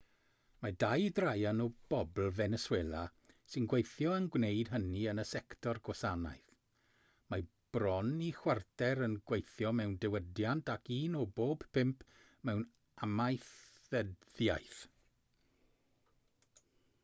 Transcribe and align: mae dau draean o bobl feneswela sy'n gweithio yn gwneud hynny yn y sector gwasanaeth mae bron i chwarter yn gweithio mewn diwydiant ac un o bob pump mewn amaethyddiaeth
mae 0.63 0.71
dau 0.83 1.09
draean 1.17 1.59
o 1.63 1.65
bobl 1.93 2.29
feneswela 2.37 3.01
sy'n 3.55 3.67
gweithio 3.73 4.13
yn 4.21 4.29
gwneud 4.35 4.71
hynny 4.75 5.03
yn 5.11 5.21
y 5.25 5.25
sector 5.33 5.79
gwasanaeth 5.89 6.55
mae 7.35 7.45
bron 7.77 8.09
i 8.29 8.31
chwarter 8.39 9.03
yn 9.09 9.19
gweithio 9.33 9.75
mewn 9.81 9.95
diwydiant 10.07 10.73
ac 10.77 10.91
un 10.97 11.21
o 11.23 11.23
bob 11.41 11.67
pump 11.79 12.05
mewn 12.51 12.65
amaethyddiaeth 13.11 14.83